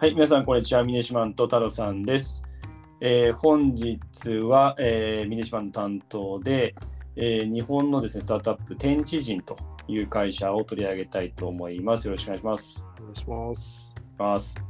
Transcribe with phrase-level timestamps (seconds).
[0.00, 0.82] はい、皆さん、こんにちは。
[0.82, 2.42] ミネシマンと太郎さんです。
[3.02, 6.74] えー本日は、えーミネシマンの担当で、
[7.16, 9.58] えー日本のですね、スタートアップ、天地人と
[9.88, 12.06] いう会社を取り上げたいと思います。
[12.06, 12.86] よろしくお願いします。
[12.98, 13.94] お願いします。
[14.16, 14.64] ます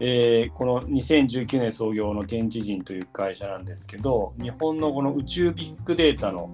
[0.00, 6.48] えーこの2019年創業の天地人という会社なんですけど、日本のこの宇宙ビッグデータの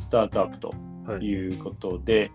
[0.00, 0.74] スタートアップと
[1.06, 1.24] はい。
[1.24, 2.32] いうことで、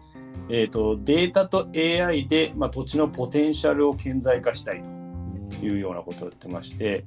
[0.50, 7.06] えー、とデータと AI で、まあ、土地のポテンシャルを顕在化したいというようなことを言ってまして、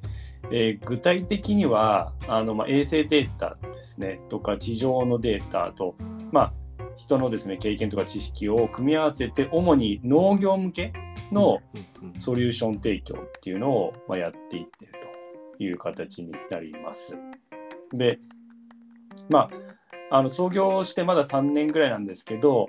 [0.52, 5.96] えー具体的にはあの、まあ、衛星データですねとか地上のデータと、
[6.32, 6.52] まあ、
[6.96, 10.92] 人のですね経験とか知識を組み合わせて主に農業向け
[11.32, 11.60] の
[12.18, 14.92] ソリューション提供っていうのを、まあ、やっていってる
[15.56, 17.16] という形になります。
[17.92, 18.18] で、
[19.28, 19.48] ま
[20.10, 22.68] あ、あの創業してまだ3年ぐらいなんですけど、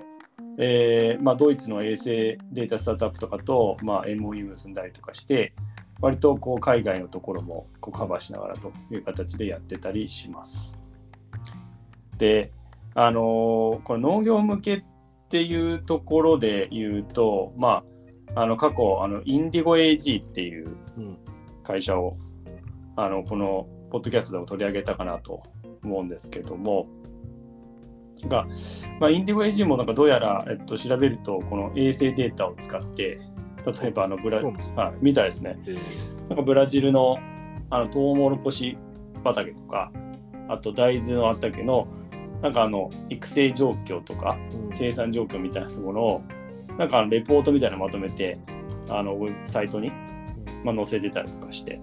[0.58, 5.54] えーまあ、ドイツの衛星データスタートアップとかと、まあ、MOU 結んだりとかして、
[6.00, 10.74] 割とこう海外のところもこうカバーしながらという形でやってたりします。
[12.18, 12.52] で、
[12.94, 14.84] あのーこれ農業向けっ
[15.30, 17.82] ていうところで言うと、ま
[18.34, 21.18] あ、あの過去あのインディゴ AG っていううん
[21.62, 22.16] 会社を
[22.96, 25.42] あのこのポッドキャストでも取り上げたかなと
[25.82, 26.86] 思うんですけども
[28.28, 28.46] が、
[29.00, 33.20] まあ、インディゴ AG もなんかどうやら、えっと、調べるとこの衛星データを使って
[33.66, 35.58] 例えばあのブラそうなんですはいみたいですね。
[35.66, 36.28] えー。
[36.28, 37.18] なんかブラジルの
[37.70, 38.76] あのトウモロコシ
[39.24, 39.92] 畑とか
[40.48, 41.86] あと大豆の畑の
[42.42, 44.70] なんかあの育成状況とかうん。
[44.72, 46.22] 生産状況みたいなものを
[46.78, 48.38] なんかあのレポートみたいなのまとめて
[48.88, 49.92] あのサイトに、
[50.64, 51.80] まあ、載せてたりとかして、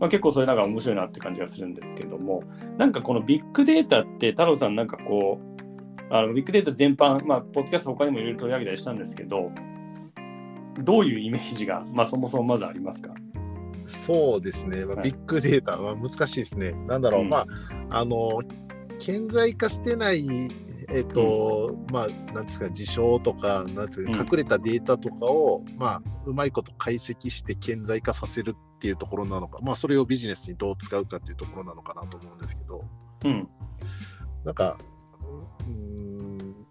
[0.00, 2.42] まあ、結構それなんか面白いなって感じがするんですけども
[2.78, 9.52] なんかこのビッグデータって太郎さんなんかこうあのビッグデータ全般、まあ、ポッドキャスト他にもいろいろ取り上げたりしたんですけど
[10.82, 13.12] どういうイメージが、まあ、そもそもまずありますか？
[13.86, 15.10] そうですね、まあ、はい。
[15.10, 16.72] ビッグデータは難しいですね。
[16.86, 17.28] なんだろう、うん。
[17.28, 17.46] まあ、
[17.90, 18.40] あの、
[19.00, 20.24] 顕在化してない、
[20.88, 24.18] えっと、まあ、なんですか、事象とか、なんですか、うん。
[24.18, 32.82] 隠れたデータとかを、まあ、うまいこと解析して顕在化させるっていうところなのか、まあ、それをビジネスにどう使うかっていうところなのかなと思うんですけど、
[33.24, 33.46] うん。
[34.42, 34.78] なんか、
[35.66, 36.66] うーん、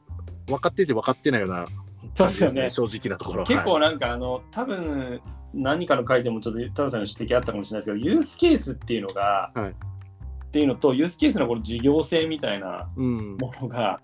[0.47, 1.67] 分かってて分かってないような
[2.15, 2.69] そうですよね。
[2.71, 3.45] 正直なところ。
[3.45, 5.21] 結構はいなんかあの多分
[5.53, 9.69] 何かの回でもちょっと太郎さんの指摘あったかもしれないですけどユースケースっていうのが、はい。
[9.69, 14.01] っていうのとユースケースのこの事業性みたいなうん、ものが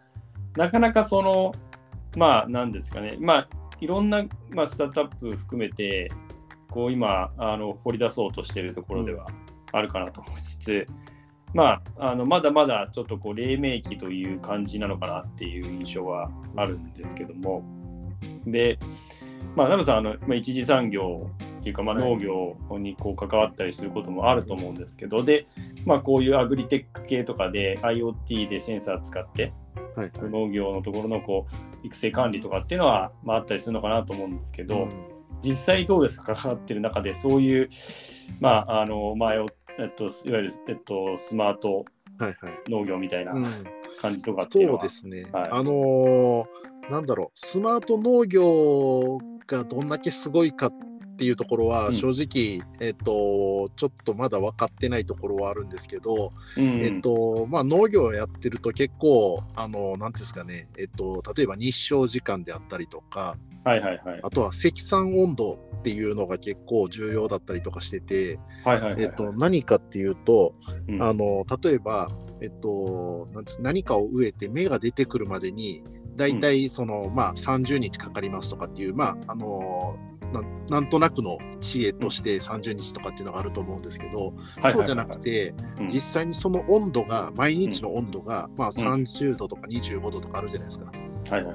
[0.55, 1.53] なかなかその
[2.15, 3.17] まあなんですかね。
[3.19, 3.49] まあ
[3.81, 6.09] いろんな、まあ、スタートアップ含めて
[6.75, 9.25] こう今あの掘り出そうとしているところでは
[9.72, 10.88] あるかなと思いつつ、
[11.53, 17.63] まああのまだまだちょっとこう黎明期という感じなのかなっていう印象はあるんですけども。
[18.46, 18.78] で
[19.56, 21.30] まあ奈良さんあの、まあ、一次産業
[21.62, 22.09] っていうか、まあ、はい。
[22.09, 25.47] 農業にこう関わったりすることもあると思うんですけど、で、
[25.86, 29.53] まあ、こういうアグリテック系とかで IoT でセンサー使って
[29.96, 30.30] はいはい。
[30.30, 31.47] 農業のところのこ
[31.84, 34.90] う育成管理とかっていうのは、まあ、あったりするのかなと思うんですけど、
[35.44, 37.69] 実際どうですか関わってる中でそういう、
[38.40, 39.47] まあ、あの前を、
[39.79, 41.85] えっと、いわゆる、えっと、スマート
[42.18, 42.69] はいはい。
[42.69, 43.45] 農業みたいなうん。
[44.00, 45.25] 感じとかっていうのそうは、ですね。
[45.34, 45.50] はい。
[45.51, 46.45] あのー
[46.90, 50.74] なんだろう、スマート農業がどんだけすごいかっ
[51.15, 51.93] ていうところは、うん。
[51.93, 64.19] 正直、えっと、ちょっとまだ分かってないところはあるんですけど、うんえっと、まあ、農業をやってると結構、あの、なんていうんですかね、えっと、例えば日照時間であったりとか、はいはいはい。
[64.21, 70.53] あとは積算温度っていうのが結構重要だったりとかしてて、はいはいはいえっと、何かっていうと、
[70.87, 71.01] うん。
[71.01, 72.09] あの例えば、
[72.41, 75.83] えっと、なんつ何かを植えて芽が出てくるまでに
[76.15, 80.14] 大体その、まあ、30日かかりますとかっていう、まああのな
[80.69, 84.34] なんとなくの知恵として30日とかっていうのがあると思うんですけど、
[84.72, 90.91] そうじゃなくて、うん実際にその温度が毎日の温度が、まあ、うん30度とか25度とかあるじゃないですか。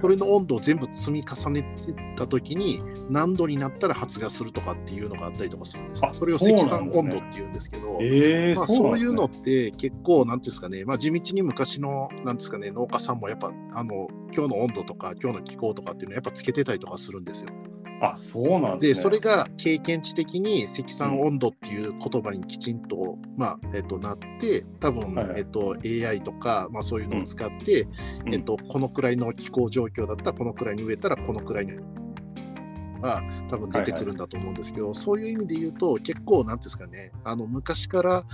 [0.00, 7.98] それの温度を全部積み重ねてた時に何度になったら発芽するとかっていうのがあったりとかするんですそれを積算温度っていうんですけど。
[8.00, 17.50] えーまあ、そういうのって結構なんていうんですかね、まあ、地道に昔のなんですかね農家さんもやっぱあの今日の温度とか今日の気候とかっていうのをやっぱつけてたりとかするんですよ。
[18.00, 18.88] あそうなんですね。
[18.88, 25.40] でそれが経験値的に積算温度っていう言葉にきちんと,、まあえっとなって多分、はいはい。
[25.40, 27.86] えっと、AI とか、まあ、そういうのを使って、
[28.26, 28.34] うん。
[28.34, 31.72] えっと、このくらいの気候状況だったらこのくらいに植えたらこのくらいに
[33.00, 38.24] が多分出てくるんだと思うんですけど、そういう意味で言うと結構なんていうんですかねあの昔から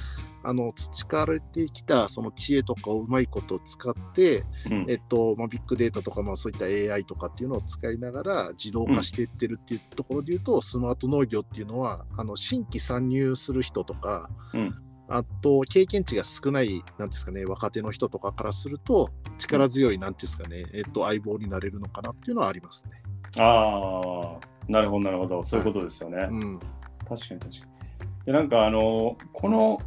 [0.47, 4.87] あの培われてきたその知恵とかをうまいこと使って、うん。
[4.89, 14.75] えっとまあ、ビッグデータとか、まあ、そういった AI とかっていうのを使いながら自動化していってるっていうところで言うと、スマート農業っていうのはあの新規参入する人とか、うん。
[15.09, 19.09] あと経験値が少ないなんですかね若手の人とかからすると
[19.39, 23.03] 力強いなんですかね、えっと、相棒になれるのかなっていうのはありますね。
[23.39, 25.45] ああ、なるほど、なるほど。
[25.45, 26.29] そういうことですよね。
[26.31, 26.61] うん
[27.09, 28.27] 確かに確かに。
[28.27, 29.79] で、なんかあの、この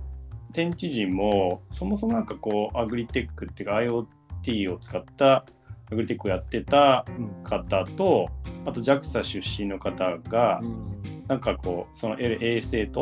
[0.54, 5.46] 天地人も、そもそもなんかこう、アグリテックっていうか IoT を使った
[5.92, 8.30] アグリテックをやってたうん方と、
[8.66, 13.02] あと JAXA 出身の方がう、んなんかこう、その衛衛星と、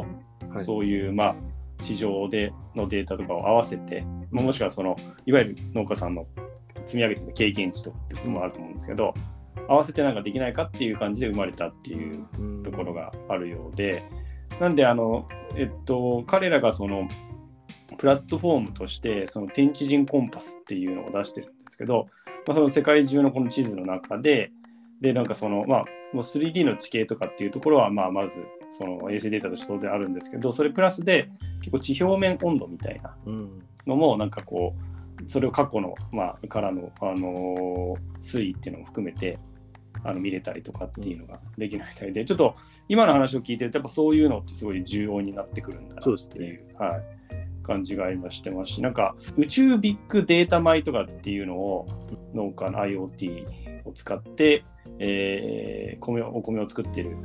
[0.50, 1.36] はいそういう、まあ、
[1.84, 4.02] 地上でのデータとかを合わせて、
[4.32, 4.96] まあもしくはその、
[5.26, 6.26] いわゆる農家さんの
[6.86, 9.14] 積み上げてきた経験値とかってこともあると思うんですけど、
[9.68, 12.64] 合わせてなんかできないかっていう感じで生まれたっていううん。
[12.64, 14.04] ところがあるようで、
[14.60, 17.08] なんであの、えっと、彼らがその
[17.98, 22.08] プラットフォームとしてその天地人コンパスっていうのを出してるんですけど、
[22.46, 24.52] まあ、その世界中のこの地図の中で
[25.02, 31.30] でなんかそのまあもう 3D の地形とかっていうところはまあまずその衛星データとして当然あるんですけどそれプラスで
[31.60, 33.62] 結構地表面温度みたいなうん。
[33.86, 39.40] のもなんかこうそれを過去の、まあ、からの、あのー推移っていうのも含めて
[40.04, 42.56] あの見れたりとかっていうのができないみたいで、ちょっと
[42.88, 46.76] 今の話を聞いてるとやっぱそういうのってすごい重要になってくるんだなっていうね。
[46.78, 47.02] はい、
[47.64, 51.88] 感じが今してますしなんか宇宙ビッグデータ米とかっていうのを
[52.34, 54.64] 農家の IoT を使って、
[55.00, 57.18] えー米をお米を作ってる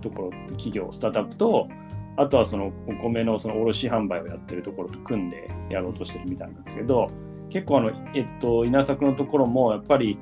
[0.00, 1.68] ところ企業スタートアップと
[2.16, 7.10] あとはそのお米のその卸販売をやってるところと組んでやろうとしてるみたいなんですけど
[7.50, 10.18] 結構あの、えっと、稲作のところもやっぱり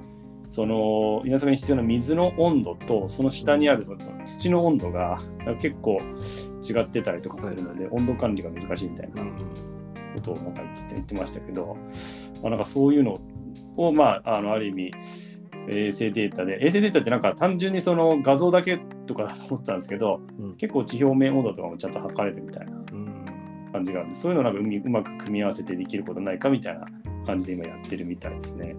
[0.49, 3.85] その稲作に必要な水の温度とその下にある
[4.25, 5.21] 土の温度が
[5.61, 5.99] 結構
[6.63, 9.23] 違ってたりとかするので、温度管理が難しいみたいな
[10.15, 11.77] ことをなんか言って言ってましたけど、
[12.43, 13.21] まあ、なんかそういうの
[13.77, 14.93] を、まあ、あのある意味
[15.69, 20.57] 衛星データで衛星データってなんか単純にその画像だけとかだと思ってたんですけど、うん。
[20.57, 23.25] 結構地表面温度とかもちゃんと測れるみたいなうん。
[23.73, 26.87] 感じがあるんでそういうのをなんかうまく組み合わせてできることないかみたいな
[27.27, 28.77] 感じで今やってるみたいですね。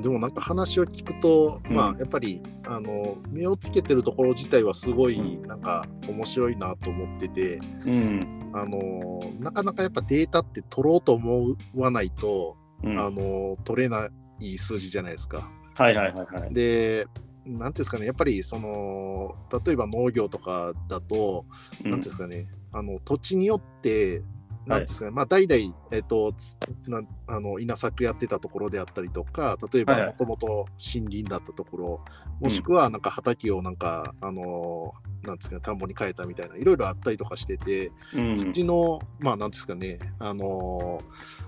[0.00, 8.38] でもなんか話を聞くと、うんまあやっぱりあの目をつけてるところ自体はすごいうんなんか面白いなと思ってて、うん。
[8.54, 14.08] あのなかなかやっぱデータって取ろうと思わないと、うん、あの取れな
[14.40, 15.50] い数字じゃないですか。
[15.74, 16.54] はいはいはいはい。
[16.54, 17.06] で
[17.44, 21.46] なんていうんですかねやっぱりその例えば農業とかだと、
[21.84, 24.24] うんなんていうんですかねあの土地によってはい
[24.68, 26.56] なんですかね、まあ代々、えっと、つ
[26.86, 30.10] なんあの稲作やってたところであったりとか、例えばはいはい。
[30.12, 30.46] もともと
[30.94, 32.04] 森林だったところ、
[32.40, 34.92] もしくはなんか畑をなんか、あの、
[35.22, 38.36] なんですかね、田んぼに変えたみたいな、いろいろあったりとかしてて、うん。
[38.36, 41.00] 土の、まあなんですかね、あの、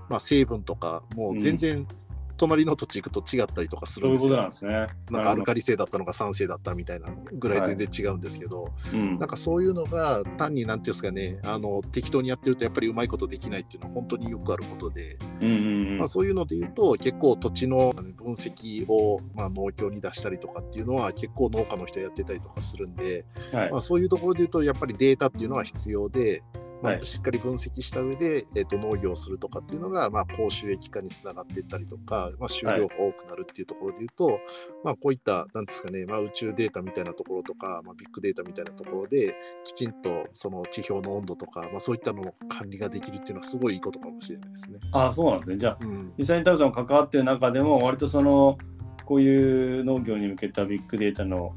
[0.08, 1.87] まあ成分とか、もう全然、
[2.40, 4.50] 隣の土地行くと違ったりとかするんですよそういうことなん。
[4.50, 4.96] ですね。
[5.10, 15.56] なんかアルカリ性だったのが酸性だったみたいなぐらい全然違うんですけど、うんなんかそういうのが単になんていうんですかねあの適当にやってるとやっぱりうまいことできないっていうのは本当によくあることで、うんうんう
[15.96, 26.42] んまあ、そういうので言うと結構土地の分析を、まあ、農協に出したりとかっていうのは結構農家の人やってたりとかするんで、はいまあ、そういうところで言うとやっぱりデータっていうのは必要で、
[27.03, 34.41] しっかり分析した上で、えー、と農業をするとかっていうのが、まあ、高収益化につながっていったりとか、まあ、収量が多くなるっていうところで言うと、
[34.82, 44.78] まあ、こういったなんですかね、まあ、宇宙データみたいなところとか、まあ、ビッグデータみたいなところできちんとその地表の温度とか、まあ、そういったのを管理ができるっていうのはすごいいいことかもしれないですね。
[44.93, 45.59] ああ、そうなんですね。
[45.59, 48.59] じゃあ、うん実際にタルさんが関わってる中でも、割とその、
[49.04, 51.54] こういう農業に向けたビッグデータの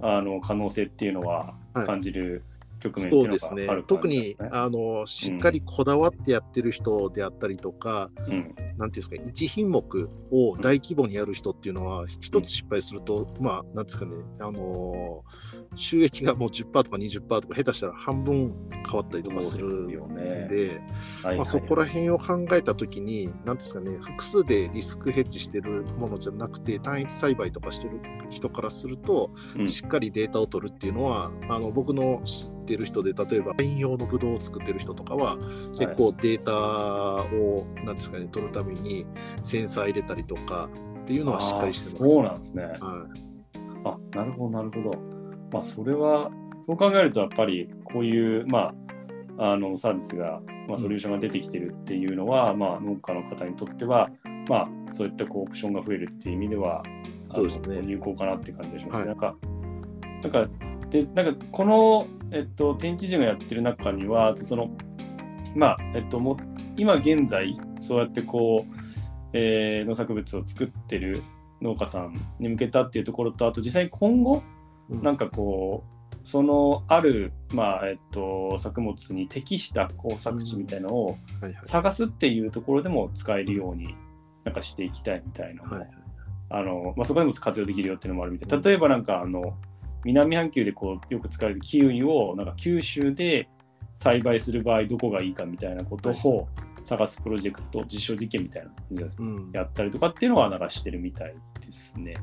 [0.00, 2.55] あの可能性っていうのははい感じる局面ってい
[2.86, 3.68] うのそうですね。
[3.86, 4.36] 特に。
[4.50, 8.32] あのしっかりこだわってやってる人であったりとか、うん。
[8.32, 20.22] なんていうんですか、1品目を大規模にやる人っていうのは、一つ失敗すると、まあ、なんですかね、あのー収益がもう10%とか20%とか、下手したら半分変わったりとかするんで、よね。
[20.22, 28.00] はいはいまあ、そこら辺を考えたときに、なんですかね、複数でリスクヘッジしてるものじゃなくて、単一栽培とかしてる
[28.30, 29.68] 人からすると、うん。
[29.68, 35.38] しっかりデータを取るっていうのは、あの僕の知ってる人で、例えば、ワイン用のブドウを作ってる人とかは、
[35.78, 39.06] 結構データを、なんですかね、取るために、
[39.42, 40.68] センサー入れたりとか
[41.02, 41.96] っていうのはしっかりしてます。
[41.98, 42.64] そうなんですね。
[42.64, 42.76] はい
[43.84, 44.98] あなるほど、なるほど。
[45.52, 46.32] まあ、それは、
[46.66, 48.74] そう考えると、やっぱりこういう、ま
[49.38, 54.10] あ、あのサービスが、まあ、ソリューションが出てきてるっていうのは、まあ、農家の方にとっては、
[54.48, 56.82] まあ、そういったこうオプションが増えるっていう意味では、
[57.32, 59.08] そうですね有効かなって感じがしますね。
[59.10, 59.36] はいなんか
[60.22, 60.48] なんか
[60.90, 64.70] でなんかこの、えっと、天地人がやってる中にはその
[65.54, 66.36] まあえっとも
[66.76, 68.74] 今現在そうやってこう、
[69.32, 71.22] えー、農作物を作ってる
[71.62, 74.42] 農家さんに向けたっていうところとあと実際に今後
[74.88, 75.02] うん。
[75.02, 81.16] なんかこうそのある、まあえっと、作物に適したこう作地みたいなのを
[81.62, 83.94] 探すっていうところでも使えるように
[84.44, 85.90] なんかしていきたいみたいなはいはい。
[86.48, 88.62] あのまあ、そこでも活用できるよっていうのもあるみたい。
[88.62, 89.56] 例えばなんかあの
[90.06, 93.48] 南半球でこうよく使われるキウイをなんか九州で
[93.94, 96.48] 栽培する場合どこがいいかみたいなことを
[96.84, 99.08] 探すプロジェクト実証実験みたいな
[99.52, 102.14] やったりとかっていうのはなんかしてるみたいですね。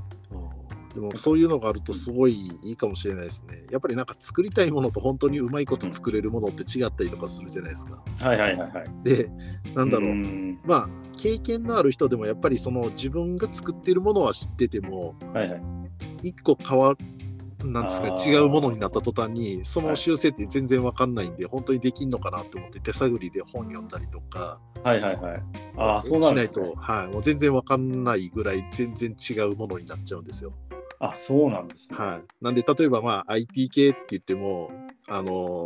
[0.94, 3.64] でもそういうのがあるとすごいいいかもしれないですね。
[3.72, 8.00] やっぱりなんか作りたいものと本当にうまいこと作れるものって違ったりとかするじゃないですか。
[8.22, 8.86] はいはいはいはい。
[9.04, 9.26] で、
[9.74, 10.10] なんだろう。
[10.12, 15.62] んまあ経験のある人でもやっぱりその自分が作っているものは知っててもはいはい。
[16.22, 16.96] 一個変わ
[17.72, 25.44] なんですか違うものになった途端にその修正って全然わかんないんで、本当にできんのかなって思って手探りで本読んだりとかはいはいはい。
[25.78, 26.80] ああ、そうなんですねしないと、。
[26.80, 30.54] はい、もう全然わかんないぐらい全然違うものになっちゃうんですよ。
[31.04, 31.98] あそうなんですね。
[31.98, 34.72] はい、なんで例えばまあ IT 系って言っても
[35.10, 35.66] あの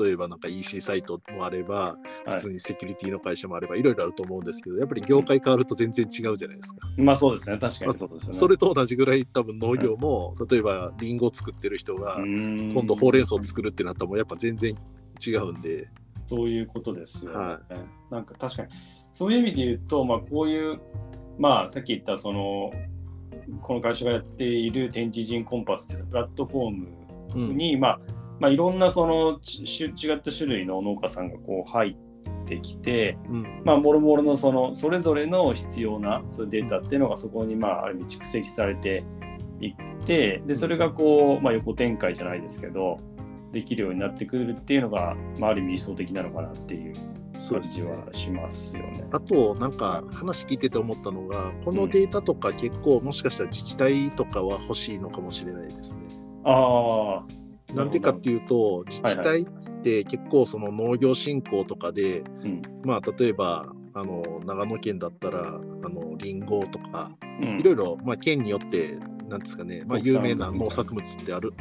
[0.00, 1.96] 例えばなんか EC サイトもあればは
[2.28, 6.78] い普通にセキュリティの会社もあればいろいろあると思うんですけどやっぱり業界変わると全然違うじゃないですか。
[6.96, 7.58] まあそうですね。
[7.58, 8.38] 確かにそうですよね。
[8.38, 14.74] それと同じぐらい多分農業も、例えばリンゴを作ってる人が今今度ほうれん草を作るってなったらもうやっぱ全然
[15.24, 15.88] 違うんで、
[16.26, 17.38] そういうことですよね。
[17.38, 17.60] は
[18.10, 18.68] なんか確かに、
[19.12, 20.80] そういう意味で言うと、まあ、こういう、
[21.38, 22.72] まあ、さっき言った、その、
[23.60, 26.88] この会社がやっている天地人コンパスっていうプラットフォーム
[27.34, 27.56] うん。
[27.56, 27.98] に、まあ、
[28.40, 33.62] まあ、いろんなそのちし違った種類の農家さんがこう入ってきて、うん。
[33.64, 39.04] まあ、もろもろのそのそれぞれの必要なそのデータっていうのがそこにまあある意味蓄積されて
[39.60, 42.98] いってでそれがこう、まあ、横展開じゃないですけど
[43.52, 46.94] できるようになってくるっていうのが、まあ、ある意味理想的なのかなっていう
[47.32, 49.06] 感じはしますよね。
[49.10, 56.00] あとなんか話聞いてて思ったのがこのデータとか結構もしかしたら自治体とかは欲しいのかもしれないですね。
[56.44, 57.24] あ
[57.70, 59.46] あなんでかっていうと自治体っ
[59.82, 62.62] て結構その農業振興とかで、うん。
[62.84, 67.60] まあ例えばあの長野県だったらあのリンゴとかうん。
[67.60, 68.98] いろいろまあ県によって
[69.28, 71.54] なんですかね、まあ、有名な農作物ってある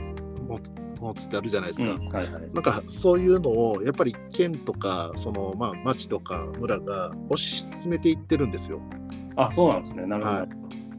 [1.01, 1.91] ももつってあるじゃないですか。
[1.91, 2.07] うん。
[2.09, 2.41] はいはい。
[2.53, 8.79] なんかそういうのをやっぱり県とかそのまあ町とか村が推し進めていってるんですよ。
[9.35, 10.05] あそうなんですね。
[10.05, 10.49] なるほど、はい。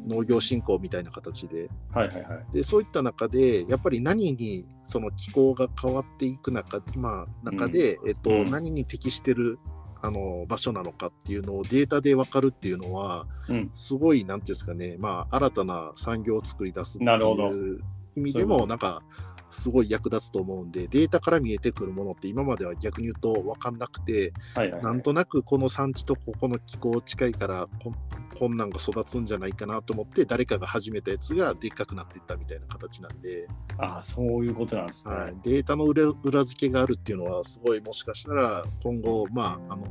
[0.05, 1.69] 農業振興みたいな形で。
[1.93, 2.47] はい、はいはい。
[2.53, 8.51] でそういった中でやっぱり何にその気候が変わっていく中,、まあ、中で、えっとうん。
[8.51, 9.59] 何に適してる
[10.05, 13.71] あの場所なのかっていうのをデータで分かるっていうのはうん。
[13.73, 17.81] すごいなんていうんですかね、まあ、新たな産業を作り出すっていう
[18.17, 19.03] 意味でもなんか
[19.53, 24.83] すごい役立つと思うんでデータから見えてくるものって今までは逆に言うと分かんなくてはいはいはい。
[24.83, 27.93] なんとなくこの産地とここの気候近いからこ
[28.39, 33.47] こんなんが育つんじゃないかなと思って誰かが始めたやつがでっかくなっていったみたいな形なんで、
[33.79, 39.85] あそういうことなんですね、はい、データの裏裏付けがあるっていうのはすごいもしかしたら今後まああの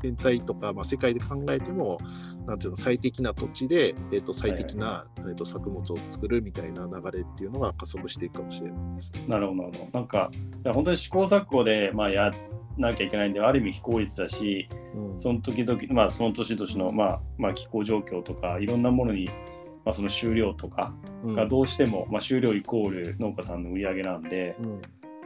[0.00, 1.98] 全体とか、まあ、世界で考えても
[2.46, 9.24] なんていうの最適な土地で、えー、と最適な、えー、と作物を作るみたいな流れっていうのが加速していくかもしれないですね。
[9.28, 9.98] なるほどなるほど。
[9.98, 10.30] なんか
[10.72, 12.32] 本当に試行錯誤で、まあ、や
[12.78, 15.18] なきゃいけないんである意味非効率だしうん。
[15.18, 19.26] その時々、まあ、その年々の、まあまあ、気候状況とかいろんなものに、
[19.84, 21.34] まあ、その収量とかうん。
[21.34, 24.66] がどうしても、まあ、収量イコール農家さんの売り上げなんで、うん。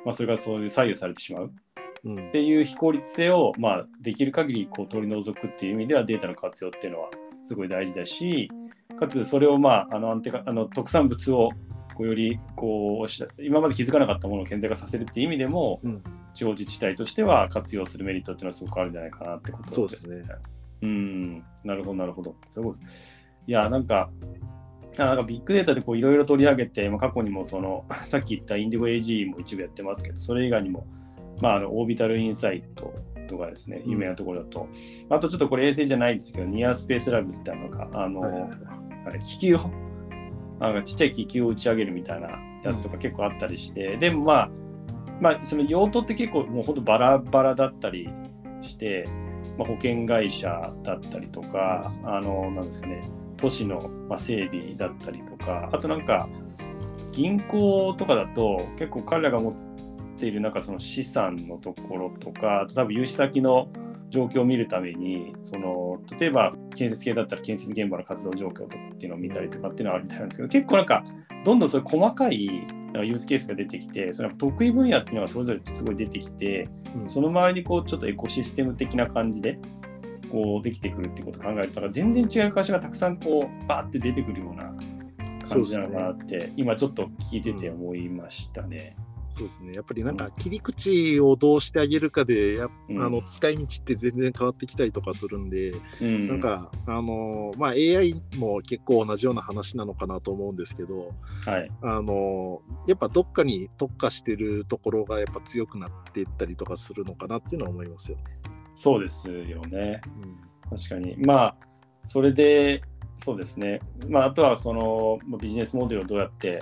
[0.05, 1.45] まあ、それがそういう左右されてしまう。
[1.45, 1.72] うん
[2.05, 7.11] っていう非効率性を、まあ、できる限りこう取り除くっていう意味ではデータの活用っていうのは
[7.45, 8.51] すごい大事だし
[8.99, 11.51] かつそれを、まあ、あの安定化あの特産物を
[11.95, 16.03] こうよりこうし今まで気づかなかったものを顕在化させるっていう意味でも、うん
[16.35, 20.25] 地方自治体としては活用するメリットっていうのはすごくあるんじゃないかなってことですそうですね。
[20.83, 22.35] うん、なるほど、なるほど。
[22.49, 22.75] すごい。
[23.47, 24.11] いや、なんか、
[24.99, 30.87] あなんかビッグデータでこういろいろ取り上げて、まあ、過去にもその、 さっき言ったインディゴ AG も一部やってますけど、それ以外にも、
[31.41, 32.95] まあ、あのオービタルインサイト
[33.29, 33.93] とかですね、うん。
[33.93, 34.69] 有名なところだと、
[35.09, 38.51] あとちょっとこれ衛星じゃないですけど、ニアスペースラブスってあのか、あの、はいはいはい。
[39.07, 39.59] あれ気球を、
[40.61, 44.51] なんかちっちゃい気球を打ち上げるみたいなやつとか結構あったりして、でもまあ、
[45.21, 48.09] まあ、その用途って結構もうほんとバラバラだったり
[48.61, 49.09] して、
[49.57, 56.29] まあ、保険会社だったりとか、あの、なんですかね、都市のまあ整備だったりとか、あとなんか、
[57.13, 59.72] 銀行とかだと結構彼らが持って
[60.27, 63.69] いるなんかその資産のところとか、あと多分融資先の
[64.11, 71.03] 状況を見るためにその例えば建設系だったら建設現場の活動状況とかっていうのを見たりとかっていうのはあるみたいなんですけど結構なんか
[71.45, 79.59] どんどんそういう細かいユースケースが出てきてその得意分野っていうのがそれぞれすごい出てきてうんその周りにこうちょっとエコシステム的な感じで
[80.31, 84.75] こうできてくるっていうことを考えたら全然違う会社がたくさんこうバーって出てくるような
[85.49, 88.97] 感じなのかなって、今ちょっと聞いてて思いましたね。
[89.33, 89.73] そうですね。
[89.73, 101.15] やっぱりなんか切り口をどうしてあげるかで、やっうんあの使い道って全然変わってきたりとかするんで、うん、なんかあのまあ AI も結構同じような話なのかなと思うんですけど、
[101.47, 108.25] はい、あのやっぱどっかに特化してるところがやっぱ強くなっていったりとかするのかなっていうのは思いますよね。
[108.75, 110.01] そうですよね。
[110.23, 111.17] うん確かに。
[111.19, 111.57] まあ、
[112.03, 112.83] それで、
[113.19, 113.81] そうですね。
[114.09, 116.61] まあ、あとはそのまあビジネスモデルをどうやって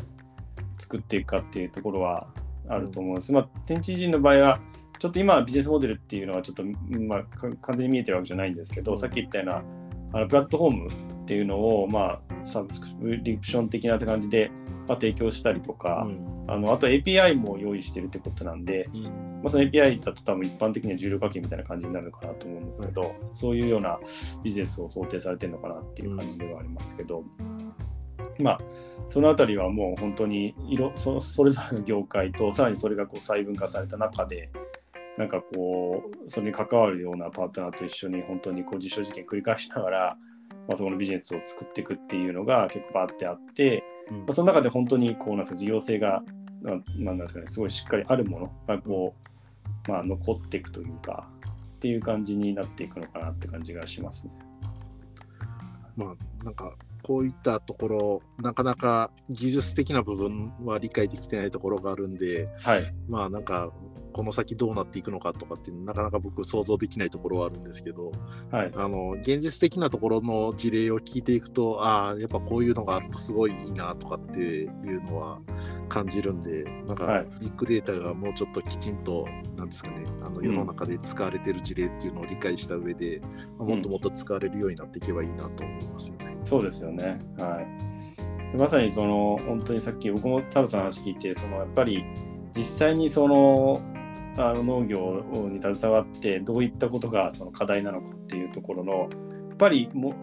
[0.79, 2.29] 作っていくかっていうところは
[2.71, 3.33] あると思うんです。
[3.33, 4.61] まあ、天地人の場合は、
[4.99, 6.65] ちょっと今ビジネスモデルっていうのはちょっと、
[6.99, 9.63] まあ、か完全に見えてるわけじゃないんですけど、さっき言ったような
[10.13, 12.87] あのプラットフォームっていうのを、まあ、サブスク
[13.23, 14.51] リプション的な感じで、
[14.89, 16.07] まあ、提供したりとか、
[16.49, 19.03] あのあと API も用意してるってことなんで、うん。
[19.05, 19.11] ま
[19.47, 23.99] あ、その API だと多分一般的には重量課金みたいな感じになるのかなと思うんですけど、そういうような
[24.43, 27.25] ビジネスを想定されてるのかなっていう感じではありますけど、
[28.43, 28.59] まあ
[29.09, 34.51] そのあたりはもう本当にいろそそれぞれの業界とさらにそれがこう細分化された中で
[35.19, 40.17] なんかこうそれに関わるようなパートナーと一緒に本当にこう実証実験繰り返しながら、
[40.69, 46.23] まあ、そこのビジネスを作っていくっていうのが結構バーってあって、うんまあ、その中で本当にこうなんですか事業性が
[46.63, 49.15] ななんですかねすごいしっかりあるものがこ
[49.87, 51.29] う、まあ、残っていくというか
[51.77, 54.33] っていう感じになっていくのかなって感じがしますね。
[55.97, 63.73] まあなんかこういったところなかなか技術的な部分は理解できてないところがあるんではい、まあなんか
[64.21, 68.13] この先どうなっていくのかとかってなかなか僕想像できないところはあるんですけど
[68.51, 75.41] はい、あの現実的なところの事例を聞いていくとああやっぱこういうのがあるとすごいいいなとかっていうのは
[75.89, 83.23] 感じるんでなんかはいビッグデータがもうちょっときちんとなんですかねあの世の中で使われてる事例っていうのを理解した上で、
[83.59, 86.37] まあもっともっと使われるようになっていけばいいなと思いますよね。
[86.45, 87.19] そうですよね。
[87.39, 88.53] はい。
[88.53, 92.05] でまさにその本当にさっき僕もタブさんの話聞いてそのやっぱり
[92.53, 93.81] 実際にその
[94.49, 100.15] あの農業に携わってどういったことがその課題なのかっていうところのやっぱりも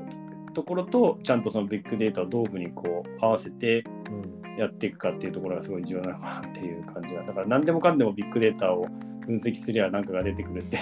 [0.54, 4.48] ところとちゃんとそのビッグデータを道具にこう合わせてうん。
[4.58, 8.88] やっていくかっていうところがすごい重要なのかなっていう感じがだから何でもかんでもビッグデータを
[9.28, 10.80] 分析すりゃ何かが出てくるってい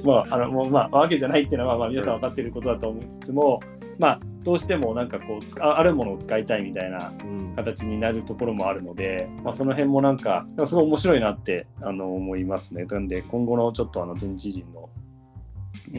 [0.00, 0.06] う。
[0.06, 3.60] まああのもうまあわけじゃないっていうのはまあ皆さん分かっていることだと思いつつも
[4.02, 12.84] まあどうしてもなんかこう使あるものを使いたいみたいなうん形になるところもあるので、まあ、その辺もなんかすごい面白いなってあの思いますね。
[12.84, 14.90] なんで今後のちょっとあの全知人の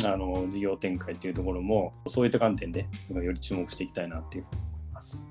[0.05, 5.29] あの事業展開っていうところもそういった観点でより注目していきたいなっていうふうに思います。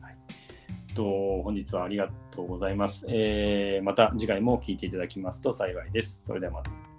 [0.00, 6.24] はい、と本日はありがとうございます、えーまた次回も聞いていただきますと幸いです。
[6.24, 6.91] それではまた。